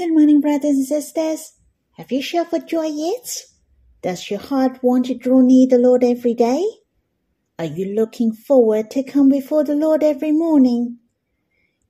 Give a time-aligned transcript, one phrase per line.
[0.00, 1.52] Good morning, brothers and sisters.
[1.98, 3.42] Have you shouted for joy yet?
[4.00, 6.64] Does your heart want to draw near the Lord every day?
[7.58, 11.00] Are you looking forward to come before the Lord every morning?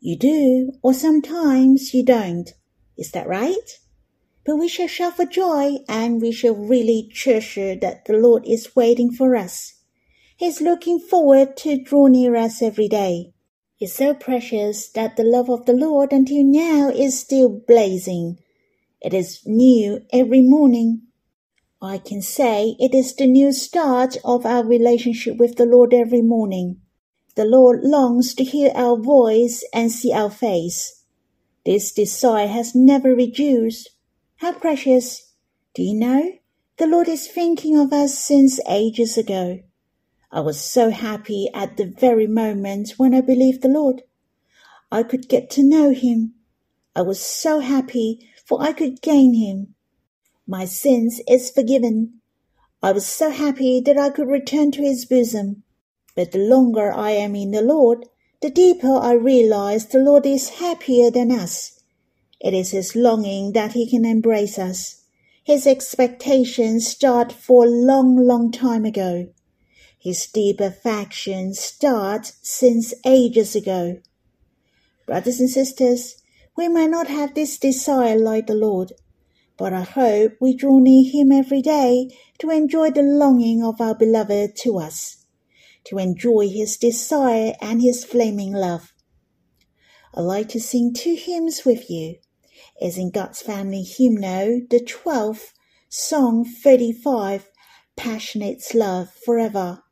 [0.00, 2.50] You do, or sometimes you don't.
[2.98, 3.78] Is that right?
[4.44, 8.74] But we shall shout for joy and we shall really treasure that the Lord is
[8.74, 9.74] waiting for us.
[10.36, 13.34] He's looking forward to draw near us every day.
[13.80, 18.38] It's so precious that the love of the Lord until now is still blazing.
[19.00, 21.06] It is new every morning.
[21.80, 26.20] I can say it is the new start of our relationship with the Lord every
[26.20, 26.82] morning.
[27.36, 31.02] The Lord longs to hear our voice and see our face.
[31.64, 33.88] This desire has never reduced.
[34.36, 35.32] How precious!
[35.74, 36.32] Do you know?
[36.76, 39.60] The Lord is thinking of us since ages ago.
[40.32, 44.02] I was so happy at the very moment when I believed the Lord.
[44.92, 46.34] I could get to know Him.
[46.94, 49.74] I was so happy for I could gain Him.
[50.46, 52.20] My sins is forgiven.
[52.80, 55.64] I was so happy that I could return to His bosom.
[56.14, 58.06] But the longer I am in the Lord,
[58.40, 61.80] the deeper I realize the Lord is happier than us.
[62.40, 65.02] It is His longing that He can embrace us.
[65.42, 69.26] His expectations start for a long, long time ago.
[70.00, 74.00] His deep affection starts since ages ago.
[75.06, 76.22] Brothers and sisters,
[76.56, 78.92] we may not have this desire like the Lord,
[79.56, 83.94] but I hope we draw near Him every day to enjoy the longing of our
[83.94, 85.20] beloved to us
[85.84, 88.92] to enjoy his desire and his flaming love.
[90.14, 92.16] I'd like to sing two hymns with you,
[92.80, 95.52] as in God's Family Hymnal, the 12th,
[95.88, 97.48] Song 35,
[97.96, 99.82] Passionate Love Forever,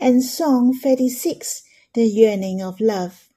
[0.00, 1.62] and Song 36,
[1.94, 3.28] The Yearning of Love.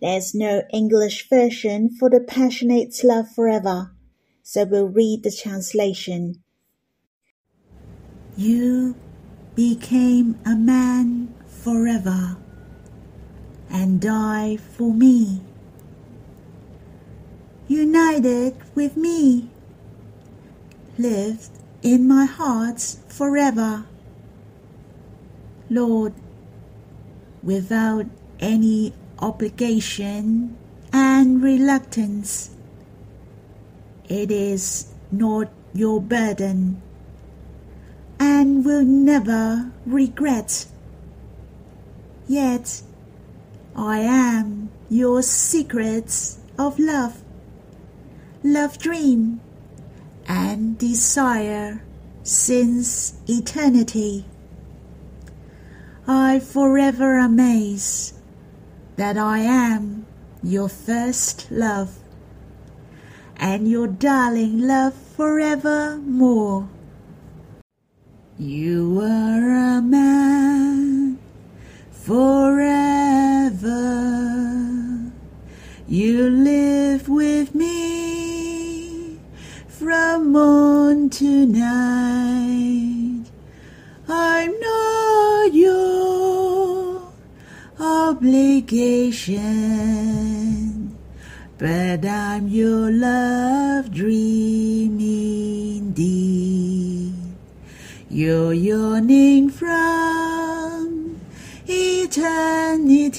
[0.00, 3.92] There's no English version for the passionate's Love Forever,
[4.42, 6.42] so we'll read the translation.
[8.36, 8.96] You
[9.54, 12.36] became a man forever
[13.70, 15.40] and die for me.
[17.68, 19.48] United with me,
[20.98, 21.50] lived
[21.82, 23.86] in my heart forever.
[25.72, 26.12] Lord,
[27.42, 28.04] without
[28.40, 30.56] any obligation
[30.92, 32.50] and reluctance,
[34.06, 36.82] it is not your burden
[38.20, 40.66] and will never regret.
[42.28, 42.82] Yet
[43.74, 47.22] I am your secrets of love,
[48.44, 49.40] love dream,
[50.28, 51.82] and desire
[52.22, 54.26] since eternity.
[56.06, 58.14] I forever amaze
[58.96, 60.04] that I am
[60.42, 61.98] your first love
[63.36, 66.68] and your darling love forevermore.
[68.38, 71.18] You are a man
[71.92, 72.42] forever.
[75.86, 79.18] You live with me
[79.68, 83.26] from morn to night.
[84.08, 85.91] I'm not your
[88.22, 89.36] obligation,
[91.58, 95.00] but I'm your love dream
[95.80, 97.14] indeed.
[98.08, 101.20] Your yearning from
[101.66, 103.18] eternity.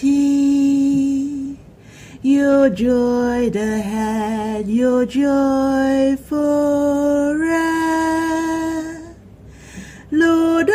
[2.22, 7.44] Your joy ahead, your joy forever.
[10.12, 10.70] Lord,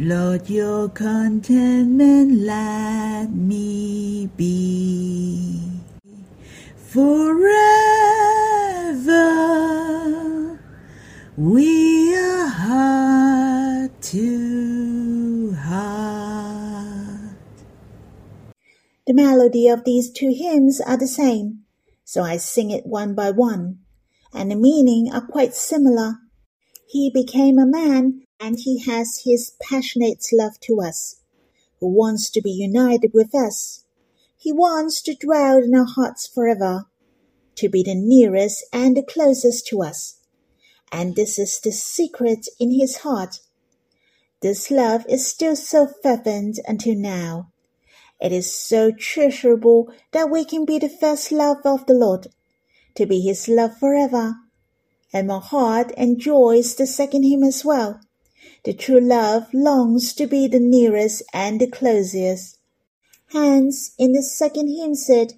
[0.00, 5.60] Lord, your contentment let me be
[6.76, 7.40] forever.
[11.36, 17.34] We are heart to heart.
[19.04, 21.64] The melody of these two hymns are the same,
[22.04, 23.80] so I sing it one by one,
[24.32, 26.18] and the meaning are quite similar.
[26.86, 31.16] He became a man and he has his passionate love to us,
[31.80, 33.84] who wants to be united with us.
[34.36, 36.86] He wants to dwell in our hearts forever,
[37.56, 40.16] to be the nearest and the closest to us.
[40.92, 43.40] And this is the secret in his heart.
[44.40, 47.50] This love is still so fervent until now,
[48.20, 52.26] It is so treasurable that we can be the first love of the Lord,
[52.96, 54.34] to be his love forever.
[55.12, 58.00] And my heart enjoys the second hymn as well.
[58.64, 62.58] The true love longs to be the nearest and the closest.
[63.32, 65.34] Hence, in the second hymn said,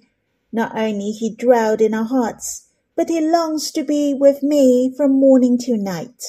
[0.51, 5.19] not only he dwelled in our hearts, but he longs to be with me from
[5.19, 6.23] morning till night.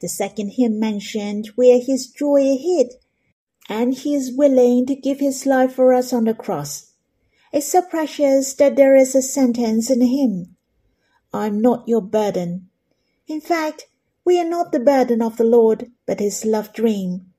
[0.00, 2.94] The second hymn mentioned where his joy hid
[3.68, 6.92] and he is willing to give his life for us on the cross.
[7.52, 10.56] It's so precious that there is a sentence in the hymn,
[11.32, 12.68] I'm not your burden.
[13.26, 13.86] In fact,
[14.28, 17.32] we are not the burden of the Lord, but his love dream.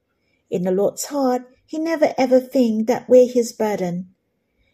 [0.49, 4.15] In the Lord's heart, he never ever think that we're his burden.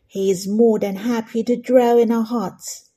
[0.07, 2.89] He is more than happy to dwell in our hearts.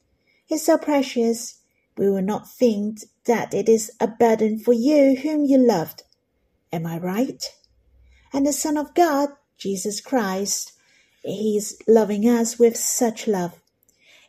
[0.48, 1.58] It's so precious,
[1.96, 6.04] we will not think that it is a burden for you whom you loved.
[6.72, 7.42] Am I right?
[8.32, 10.74] and the Son of God, Jesus Christ.
[11.24, 13.60] He is loving us with such love.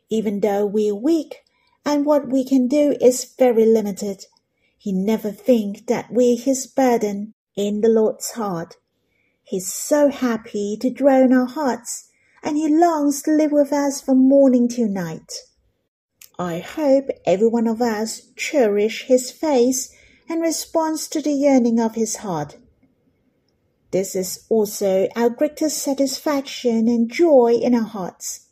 [0.09, 1.43] Even though we're weak
[1.85, 4.25] and what we can do is very limited,
[4.81, 8.77] He never thinks that we're His burden in the Lord's heart.
[9.43, 12.07] He's so happy to dwell in our hearts,
[12.41, 15.33] and He longs to live with us from morning till night.
[16.39, 19.93] I hope every one of us cherish His face
[20.29, 22.55] and responds to the yearning of His heart.
[23.91, 28.47] This is also our greatest satisfaction and joy in our hearts.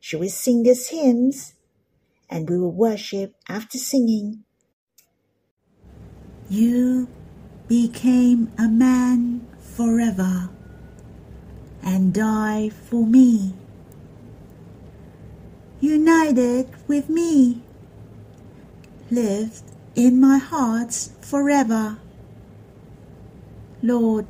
[0.00, 1.54] Shall we sing these hymns?
[2.28, 4.44] And we will worship after singing.
[6.50, 7.06] You
[7.68, 10.50] became a man forever
[11.80, 13.54] and died for me.
[15.80, 17.62] United with me,
[19.12, 19.62] lived
[19.94, 21.98] in my heart forever.
[23.80, 24.26] Lord,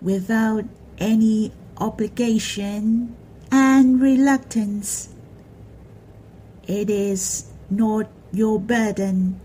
[0.00, 0.64] without
[0.96, 3.14] any obligation
[3.52, 5.10] and reluctance.
[6.66, 9.42] It is not your burden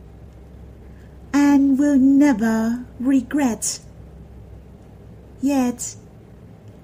[1.33, 3.79] and will never regret.
[5.41, 5.95] Yet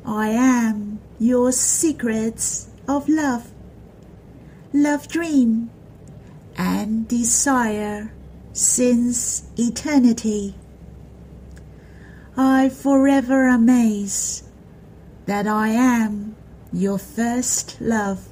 [0.06, 3.52] I am your secrets of love,
[4.74, 5.70] love dream,
[6.58, 8.12] and desire
[8.54, 10.56] since eternity.
[12.36, 14.44] I forever amaze
[15.26, 16.36] that I am
[16.72, 18.30] your first love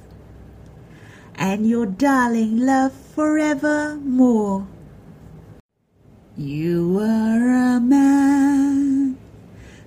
[1.34, 4.66] and your darling love forevermore.
[6.38, 9.16] You are a man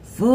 [0.02, 0.34] forever.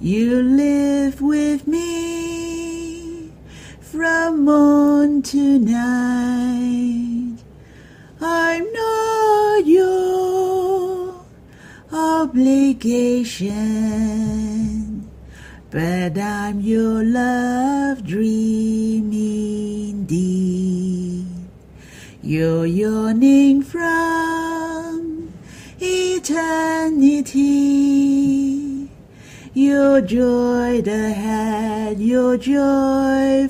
[0.00, 3.30] You live with me
[3.80, 7.36] from morn to night.
[8.20, 11.14] I'm not your
[11.92, 13.48] obligation,
[15.70, 17.29] but I'm your love
[30.10, 33.46] Joy ahead, your joy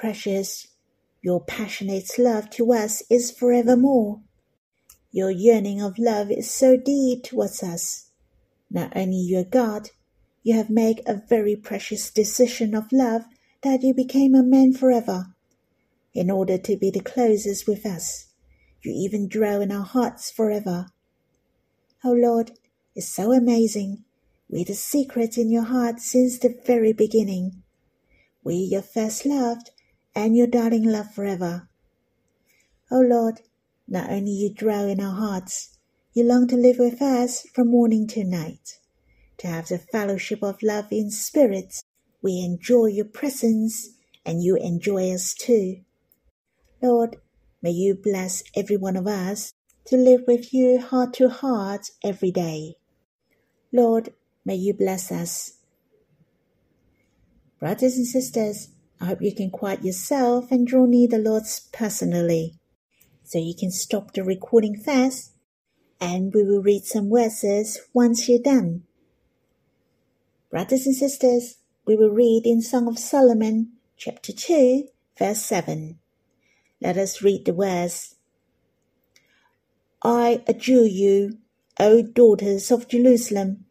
[0.00, 0.66] precious,
[1.20, 4.22] your passionate love to us is forevermore.
[5.12, 8.08] Your yearning of love is so deep towards us.
[8.70, 9.90] Not only you are God,
[10.42, 13.24] you have made a very precious decision of love
[13.62, 15.34] that you became a man forever,
[16.14, 18.28] in order to be the closest with us.
[18.82, 20.86] You even dwell in our hearts forever.
[22.02, 22.52] Oh Lord,
[22.96, 24.04] it's so amazing.
[24.48, 27.62] We're the secret in your heart since the very beginning.
[28.42, 29.72] We your first loved
[30.20, 31.66] and your darling love forever.
[32.90, 33.40] Oh Lord,
[33.88, 35.78] not only you dwell in our hearts,
[36.12, 38.78] you long to live with us from morning to night.
[39.38, 41.82] To have the fellowship of love in spirit,
[42.20, 43.88] we enjoy your presence
[44.26, 45.80] and you enjoy us too.
[46.82, 47.16] Lord,
[47.62, 49.54] may you bless every one of us
[49.86, 52.74] to live with you heart to heart every day.
[53.72, 54.12] Lord,
[54.44, 55.54] may you bless us.
[57.58, 58.68] Brothers and sisters,
[59.00, 62.58] I hope you can quiet yourself and draw near the Lord personally.
[63.24, 65.32] So you can stop the recording fast
[66.00, 68.82] and we will read some verses once you're done.
[70.50, 74.88] Brothers and sisters, we will read in Song of Solomon, chapter 2,
[75.18, 75.98] verse 7.
[76.80, 78.16] Let us read the verse.
[80.02, 81.38] I adjure you,
[81.78, 83.66] O daughters of Jerusalem,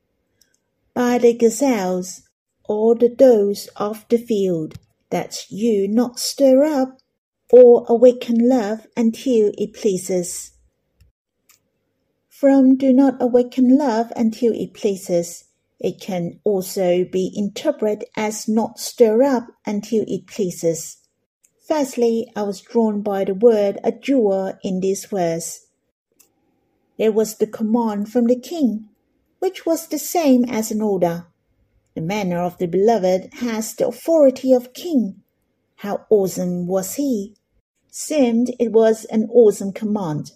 [0.93, 2.21] by the gazelles
[2.63, 4.77] or the does of the field,
[5.10, 7.00] that you not stir up
[7.51, 10.51] or awaken love until it pleases.
[12.30, 15.46] From do not awaken love until it pleases.
[15.80, 20.98] It can also be interpreted as not stir up until it pleases.
[21.68, 25.68] Firstly, I was drawn by the word adjure in this verse.
[26.98, 28.89] There was the command from the king,
[29.39, 31.28] which was the same as an order.
[32.00, 35.22] The manner of the beloved has the authority of king.
[35.75, 37.36] How awesome was he!
[37.91, 40.32] Seemed it was an awesome command,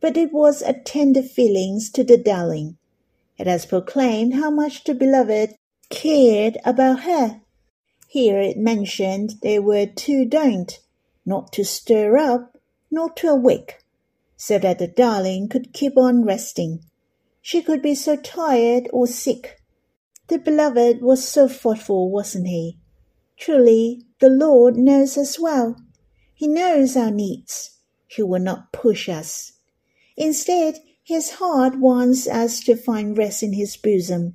[0.00, 2.78] but it was a tender feelings to the darling.
[3.36, 5.54] It has proclaimed how much the beloved
[5.90, 7.42] cared about her.
[8.08, 10.80] Here it mentioned there were two don't,
[11.26, 12.56] not to stir up,
[12.90, 13.84] nor to awake
[14.38, 16.82] so that the darling could keep on resting.
[17.42, 19.58] She could be so tired or sick.
[20.28, 22.78] The beloved was so thoughtful, wasn't he?
[23.36, 25.76] Truly, the Lord knows us well.
[26.34, 27.78] He knows our needs.
[28.06, 29.52] He will not push us.
[30.16, 34.34] Instead, his heart wants us to find rest in his bosom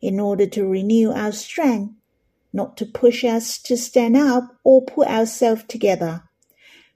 [0.00, 1.94] in order to renew our strength,
[2.52, 6.22] not to push us to stand up or put ourselves together.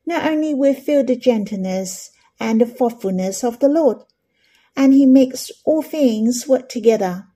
[0.07, 3.99] Not only we feel the gentleness and the thoughtfulness of the Lord.
[4.77, 7.27] And he makes all things work together.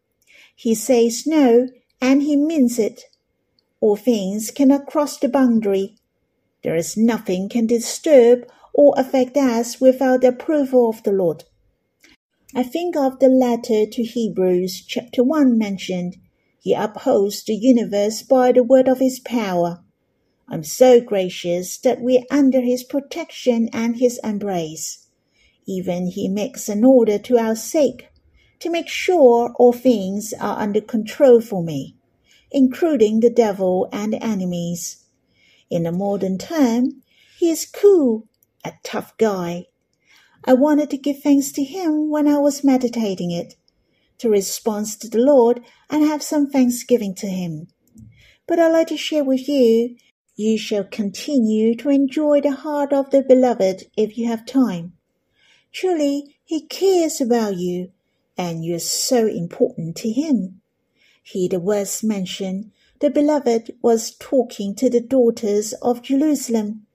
[0.55, 1.69] He says no,
[2.01, 3.05] and he means it.
[3.81, 5.97] All things cannot cross the boundary.
[6.63, 11.45] There is nothing can disturb or affect us without the approval of the Lord.
[12.55, 16.19] I think of the letter to Hebrews, chapter 1 mentioned.
[16.61, 19.83] He upholds the universe by the word of his power.
[20.49, 25.07] I'm so gracious that we're under his protection and his embrace.
[25.67, 28.09] Even he makes an order to our sake,
[28.63, 31.97] to make sure all things are under control for me,
[32.53, 35.05] including the devil and enemies.
[35.69, 37.03] In a modern term,
[37.37, 38.29] he is cool,
[38.65, 39.67] a tough guy.
[40.45, 43.57] I wanted to give thanks to him when I was meditating it,
[44.19, 47.67] to respond to the Lord and have some thanksgiving to him.
[48.47, 49.97] But I'd like to share with you
[50.37, 54.93] you shall continue to enjoy the heart of the beloved if you have time.
[55.73, 57.91] Truly, he cares about you,
[58.37, 60.61] and you are so important to him.
[61.23, 66.87] He the words mentioned, the beloved was talking to the daughters of Jerusalem.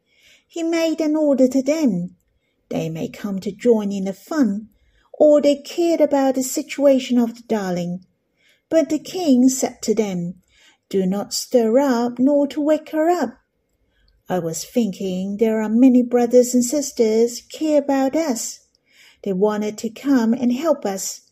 [0.48, 2.16] He made an order to them.
[2.70, 4.70] They may come to join in the fun,
[5.14, 8.06] or they cared about the situation of the darling.
[8.70, 10.42] But the king said to them,
[10.90, 13.40] do not stir up nor to wake her up.
[14.30, 18.60] I was thinking there are many brothers and sisters care about us.
[19.24, 21.27] They wanted to come and help us.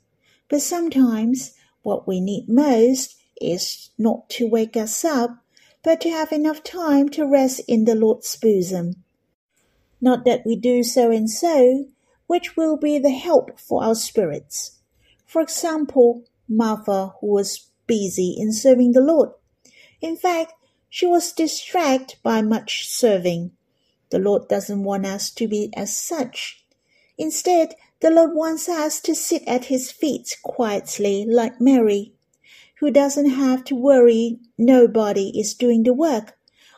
[0.50, 5.38] But sometimes what we need most is not to wake us up,
[5.84, 9.04] but to have enough time to rest in the Lord's bosom.
[10.02, 11.86] Not that we do so and so,
[12.28, 14.80] which will be the help for our spirits.
[15.26, 19.30] For example, Martha, who was busy in serving the Lord,
[20.02, 20.54] in fact,
[20.90, 23.52] she was distracted by much serving.
[24.12, 26.64] The Lord doesn't want us to be as such.
[27.18, 27.76] Instead,
[28.06, 32.14] the Lord wants us to sit at His feet quietly like Mary,
[32.80, 36.38] who doesn't have to worry nobody is doing the work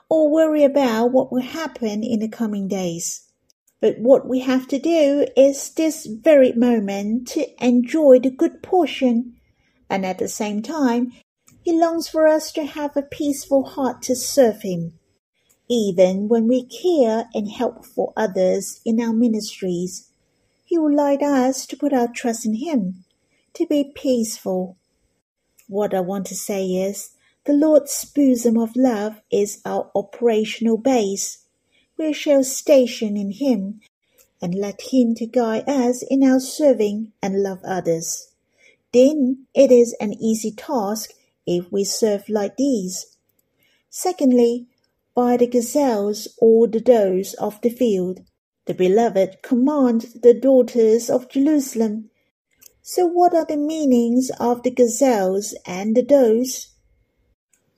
[0.09, 3.27] or worry about what will happen in the coming days.
[3.81, 9.35] But what we have to do is this very moment to enjoy the good portion
[9.89, 11.11] and at the same time
[11.61, 14.93] he longs for us to have a peaceful heart to serve Him.
[15.67, 20.07] Even when we care and help for others in our ministries,
[20.67, 23.05] He would like us to put our trust in Him,
[23.53, 24.75] to be peaceful.
[25.69, 27.11] What I want to say is,
[27.45, 31.37] the Lord's bosom of love is our operational base.
[31.97, 33.79] We shall station in Him
[34.41, 38.33] and let Him to guide us in our serving and love others.
[38.91, 41.11] Then it is an easy task
[41.45, 43.15] if we serve like these.
[43.89, 44.67] Secondly,
[45.15, 48.19] by the gazelles or the does of the field,
[48.67, 52.09] the beloved command the daughters of Jerusalem.
[52.81, 56.69] So what are the meanings of the gazelles and the does?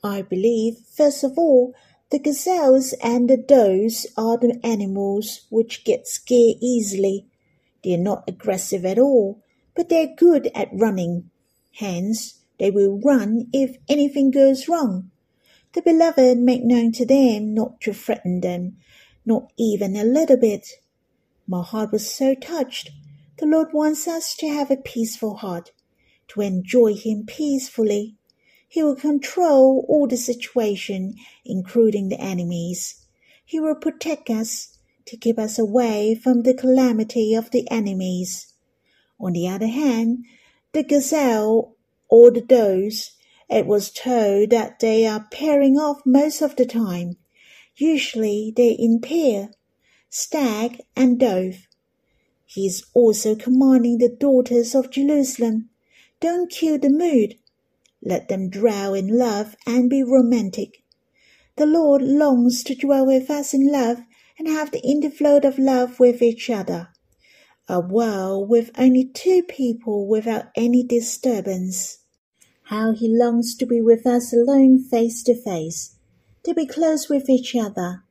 [0.04, 1.74] I believe, first of all,
[2.10, 7.28] the gazelles and the does are the animals which get scared easily.
[7.84, 9.44] They are not aggressive at all,
[9.76, 11.30] but they're good at running.
[11.74, 15.12] Hence, they will run if anything goes wrong.
[15.74, 18.78] The beloved make known to them not to threaten them,
[19.24, 20.68] not even a little bit.
[21.52, 22.92] My heart was so touched.
[23.40, 25.72] The Lord wants us to have a peaceful heart,
[26.28, 28.18] to enjoy Him peacefully.
[28.68, 33.04] He will control all the situation, including the enemies.
[33.44, 34.78] He will protect us
[35.08, 38.54] to keep us away from the calamity of the enemies.
[39.20, 40.26] On the other hand,
[40.74, 41.76] the gazelle
[42.10, 43.14] or the does,
[43.50, 47.18] it was told that they are pairing off most of the time.
[47.76, 49.50] Usually they in pair,
[50.10, 51.68] stag and dove.
[52.46, 55.70] He is also commanding the daughters of Jerusalem,
[56.20, 57.36] don't kill the mood.
[58.04, 60.84] Let them dwell in love and be romantic.
[61.56, 64.02] The Lord longs to dwell with us in love
[64.38, 66.90] and have the inflow of love with each other.
[67.68, 72.00] A world with only two people without any disturbance.
[72.64, 75.96] How he longs to be with us alone face to face,
[76.44, 78.04] to be close with each other.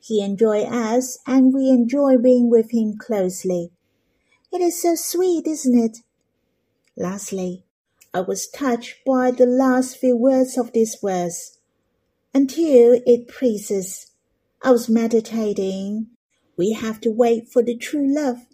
[0.00, 3.70] He enjoys us and we enjoy being with him closely.
[4.52, 5.98] It is so sweet, isn't it?
[6.96, 7.64] Lastly,
[8.12, 11.58] I was touched by the last few words of this verse.
[12.34, 14.10] Until it pleases,
[14.62, 16.08] I was meditating.
[16.56, 18.46] We have to wait for the true love,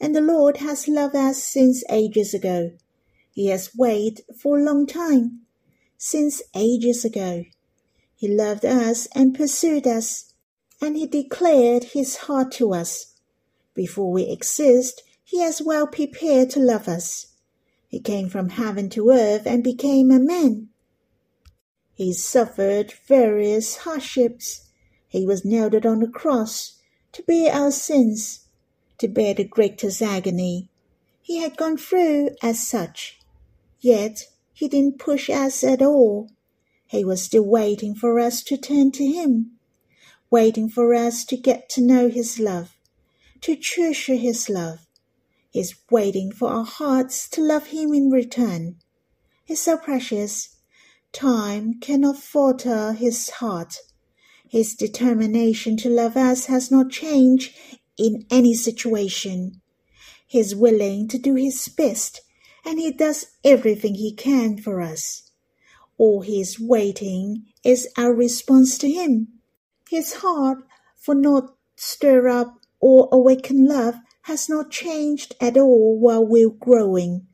[0.00, 2.72] and the Lord has loved us since ages ago.
[3.32, 5.42] He has waited for a long time,
[5.96, 7.44] since ages ago.
[8.14, 10.29] He loved us and pursued us,
[10.80, 13.14] and he declared his heart to us.
[13.74, 17.26] Before we exist, he has well prepared to love us.
[17.88, 20.68] He came from heaven to earth and became a man.
[21.92, 24.68] He suffered various hardships.
[25.08, 26.78] He was nailed on the cross
[27.12, 28.46] to bear our sins,
[28.98, 30.68] to bear the greatest agony.
[31.20, 33.18] He had gone through as such.
[33.80, 36.30] Yet he didn't push us at all.
[36.86, 39.52] He was still waiting for us to turn to him,
[40.30, 42.76] waiting for us to get to know his love,
[43.40, 44.86] to treasure his love,
[45.52, 48.76] is waiting for our hearts to love Him in return.
[49.44, 50.56] He's so precious.
[51.12, 53.76] Time cannot falter His heart.
[54.48, 57.54] His determination to love us has not changed
[57.96, 59.60] in any situation.
[60.26, 62.20] He is willing to do His best,
[62.64, 65.32] and He does everything He can for us.
[65.98, 69.39] All He is waiting is our response to Him.
[69.90, 70.58] His heart
[70.94, 77.26] for not stir up or awaken love has not changed at all while we're growing.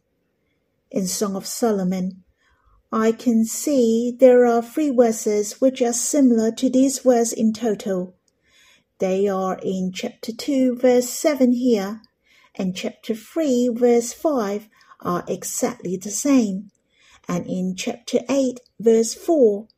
[0.91, 2.25] In Song of Solomon,
[2.91, 8.15] I can see there are three verses which are similar to these verse in total.
[9.01, 12.01] They are in chapter 2 verse 7 here
[12.55, 14.67] and chapter 3 verse 5
[15.01, 16.71] are exactly the same.
[17.29, 19.69] And in chapter 8 verse 4,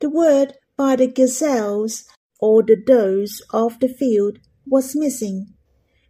[0.00, 2.04] the word by the gazelles
[2.38, 5.54] or the does of the field was missing.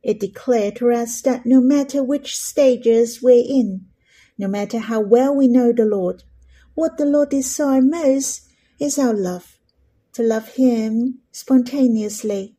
[0.03, 3.87] It declared to us that no matter which stages we're in,
[4.39, 6.25] no matter how well we know the Lord,
[6.75, 8.43] what the Lord desires most
[8.79, 9.59] is our love.
[10.12, 12.57] To love Him spontaneously,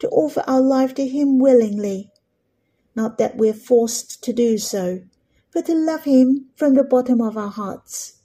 [0.00, 2.10] to offer our life to Him willingly.
[2.94, 5.02] Not that we're forced to do so,
[5.52, 8.18] but to love Him from the bottom of our hearts.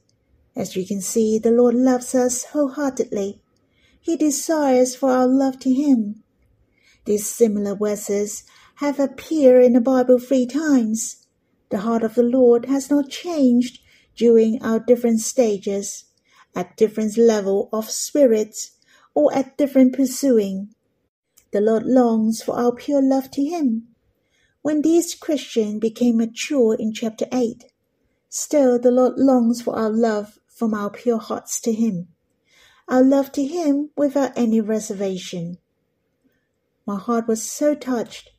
[0.55, 3.41] As you can see, the Lord loves us wholeheartedly.
[4.05, 6.21] He desires for our love to Him.
[7.05, 8.43] These similar verses
[8.75, 11.25] have appeared in the Bible three times.
[11.71, 13.79] The heart of the Lord has not changed
[14.15, 16.05] during our different stages,
[16.55, 18.73] at different level of spirits,
[19.15, 20.75] or at different pursuing.
[21.51, 23.87] The Lord longs for our pure love to Him.
[24.61, 27.71] When these Christians became mature in chapter 8,
[28.29, 32.09] still the Lord longs for our love from our pure hearts to Him,
[32.87, 35.57] our love to Him without any reservation.
[36.85, 38.31] My heart was so touched.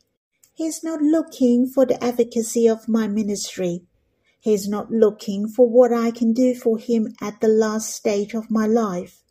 [0.54, 3.82] He is not looking for the efficacy of my ministry.
[4.40, 8.32] He is not looking for what I can do for him at the last stage
[8.32, 9.22] of my life.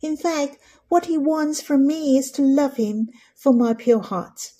[0.00, 4.52] In fact, what he wants from me is to love him from my pure heart.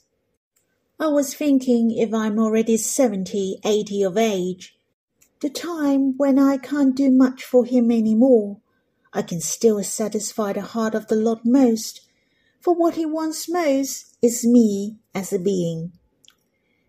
[0.99, 4.77] I was thinking if I'm already seventy, eighty of age,
[5.41, 8.61] the time when I can't do much for him any more,
[9.17, 12.01] I can still satisfy the heart of the Lord most
[12.65, 15.93] for what he wants most is me as a being.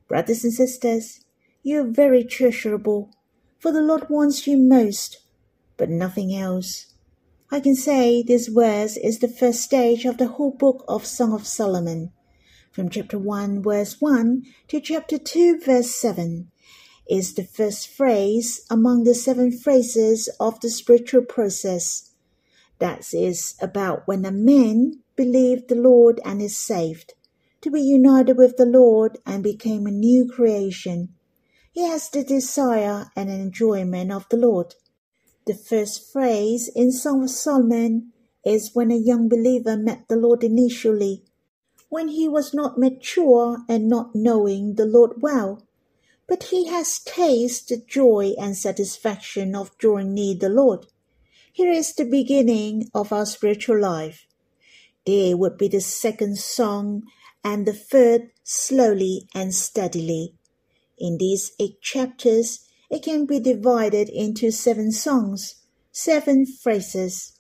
[0.07, 1.19] Brothers and sisters,
[1.63, 3.11] you are very treasurable,
[3.59, 5.17] for the Lord wants you most,
[5.75, 6.93] but nothing else.
[7.51, 11.33] I can say this verse is the first stage of the whole book of Song
[11.33, 12.13] of Solomon.
[12.71, 16.49] From chapter 1 verse 1 to chapter 2 verse 7
[17.09, 22.11] is the first phrase among the seven phrases of the spiritual process.
[22.79, 27.13] That is about when a man believed the Lord and is saved,
[27.61, 31.13] to be united with the Lord and became a new creation.
[31.71, 34.75] He has the desire and enjoyment of the Lord.
[35.45, 38.11] The first phrase in Song of Solomon
[38.43, 41.23] is when a young believer met the Lord initially,
[41.89, 45.65] when he was not mature and not knowing the Lord well,
[46.27, 50.88] but he has tasted the joy and satisfaction of drawing near the Lord.
[51.58, 54.28] Here is the beginning of our spiritual life.
[55.06, 57.04] There would be the second song
[57.46, 60.36] and the third slowly and steadily.
[60.98, 65.56] In these eight chapters, it can be divided into seven songs,
[65.94, 67.39] seven phrases.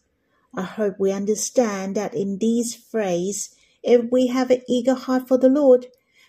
[0.55, 5.37] I hope we understand that in these phrases, if we have an eager heart for
[5.37, 5.87] the Lord,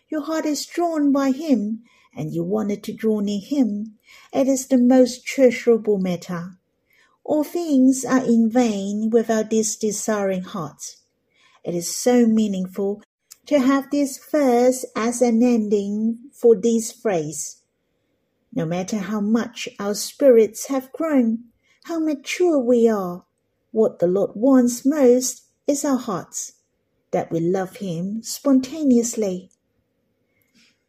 [0.08, 1.84] your heart is drawn by Him,
[2.16, 3.96] and you wanted to draw near Him,
[4.32, 6.58] it is the most treasurable matter.
[7.28, 10.94] All things are in vain without this desiring heart.
[11.64, 13.02] It is so meaningful
[13.46, 17.62] to have this verse as an ending for this phrase.
[18.54, 21.46] No matter how much our spirits have grown,
[21.86, 23.24] how mature we are,
[23.72, 26.52] what the Lord wants most is our hearts,
[27.10, 29.50] that we love Him spontaneously.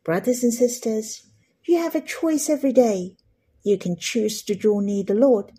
[0.03, 1.25] Brothers and sisters,
[1.65, 3.15] you have a choice every day.
[3.63, 5.53] You can choose to draw near the Lord.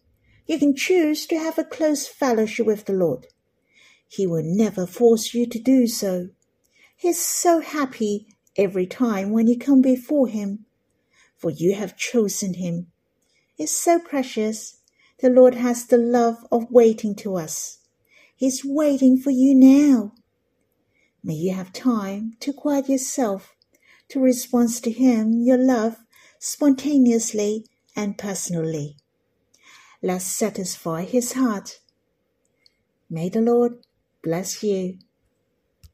[0.49, 3.29] You can choose to have a close fellowship with the Lord.
[4.09, 6.31] He will never force you to do so.
[6.97, 10.65] He is so happy every time when you come before Him
[11.39, 12.89] for you have chosen him.
[13.57, 14.79] It's so precious.
[15.21, 17.79] The Lord has the love of waiting to us.
[18.37, 20.13] He's waiting for you now.
[21.23, 23.55] May you have time to quiet yourself,
[24.09, 25.97] to respond to Him, your love,
[26.39, 27.65] spontaneously
[27.97, 28.97] and personally.
[30.03, 31.81] Let's satisfy His heart.
[33.11, 33.85] May the Lord
[34.23, 34.99] bless you.